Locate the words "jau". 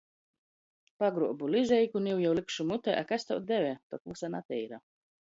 2.23-2.31